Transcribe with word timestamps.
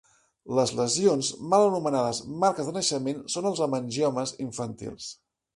Les 0.59 0.71
lesions 0.79 1.27
mal 1.51 1.65
anomenades 1.67 2.23
marques 2.45 2.71
de 2.71 2.75
naixement 2.79 3.23
són 3.35 3.51
els 3.53 3.63
hemangiomes 3.67 4.35
infantils. 4.49 5.17